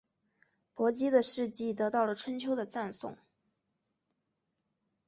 [0.73, 3.15] 伯姬的事迹得到了春秋的赞颂。